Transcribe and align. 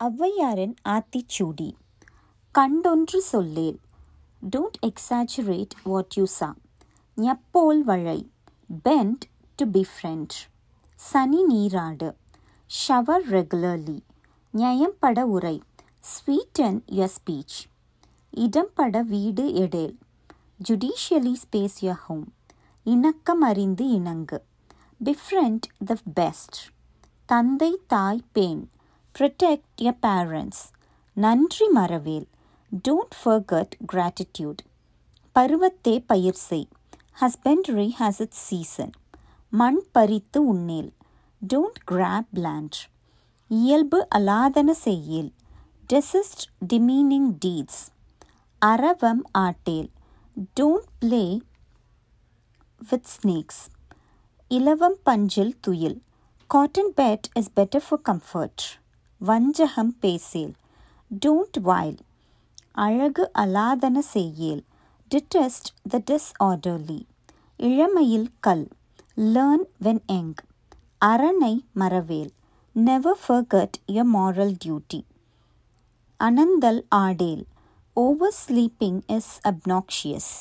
ஔவையாரின் 0.00 0.74
ஆத்திச்சூடி. 0.88 1.66
கண்டொன்று 2.54 3.18
சொல்லேல் 3.32 3.78
don't 4.42 4.78
exaggerate 4.88 5.74
what 5.82 6.14
you 6.18 6.24
saw 6.36 6.48
ஞப்போல் 7.16 7.80
வழை 7.80 8.16
bend 8.84 9.24
to 9.58 9.66
B 9.70 9.82
friend 9.90 10.36
சனி 10.98 11.42
நீராடு 11.50 12.08
ஷவர் 12.70 13.26
ரெகுலர்லி 13.36 13.98
நியாயம்பட 14.54 15.26
உரை 15.26 15.56
ஸ்வீட்டன் 16.14 16.80
யுவர் 16.98 17.14
ஸ்பீச் 17.18 17.58
இடம்பட 18.32 19.04
வீடு 19.04 19.46
எடேல் 19.64 19.94
ஜுடிஷியலி 20.68 21.36
ஸ்பேஸ் 21.44 21.78
யுவர் 21.86 22.02
ஹோம் 22.06 22.26
இணக்கம் 22.86 23.40
அறிந்து 23.40 23.86
இணங்கு 24.00 24.38
பிஃப்ரெண்ட் 25.00 25.66
த 25.84 26.02
பெஸ்ட் 26.14 26.58
தந்தை 27.28 27.72
தாய் 27.86 28.28
பேன். 28.34 28.62
protect 29.19 29.65
your 29.77 29.97
parents 30.01 30.59
நன்றி 31.17 31.67
மறவேல் 31.75 32.25
டோன்ட் 32.85 33.15
ஃபர்கட் 33.19 33.73
gratitude 33.85 34.61
பருவத்தே 35.35 35.95
பயிர் 36.05 36.39
செய் 36.41 36.67
ஹஸ்பண்டரி 37.19 37.87
ஹாஸ் 37.99 38.19
இட் 38.21 38.37
சீசன் 38.41 38.93
மண் 39.53 39.79
பறித்து 39.91 40.39
உண்ணேல் 40.45 40.91
டோன்ட் 41.41 41.79
கிராப் 41.91 42.33
லேண்ட் 42.37 42.79
இயல்பு 43.51 43.99
அலாதன 44.15 44.75
செய்யேல் 44.83 45.31
டெசிஸ்ட் 45.89 46.45
டிமீனிங் 46.67 47.29
டீட்ஸ் 47.45 47.81
அரவம் 48.61 49.23
ஆட்டேல் 49.39 49.89
டோன்ட் 50.59 50.89
பிளே 50.99 51.25
வித் 52.81 53.09
ஸ்னேக்ஸ் 53.09 53.61
இலவம் 54.51 54.97
பஞ்சில் 55.03 55.53
துயில் 55.61 55.99
cotton 56.49 56.91
bed 56.97 57.27
is 57.35 57.51
better 57.55 57.85
for 57.87 58.03
comfort 58.05 58.63
வஞ்சகம் 59.26 59.94
பேசேல். 60.00 60.52
டோன்ட் 61.26 61.58
வைல் 61.62 61.98
அழகு 62.72 63.30
அலாதன 63.34 63.98
செய்யேல். 64.14 64.62
டிட்டெஸ்ட் 65.10 65.70
த 65.88 66.00
டிஸ்ஆர்டர்லி 66.10 67.00
இளமையில் 67.56 68.28
கல். 68.40 68.68
லேர்ன் 69.16 69.66
வென் 69.82 70.02
எங் 70.06 70.34
அரணை 70.98 71.54
மறவேல். 71.74 72.30
Never 72.72 73.18
forget 73.28 73.76
your 73.86 74.04
moral 74.14 74.54
duty 74.64 75.00
அனந்தல் 76.20 76.82
ஆடேல். 76.88 77.44
Oversleeping 78.46 79.00
is 79.06 79.40
obnoxious 79.48 80.32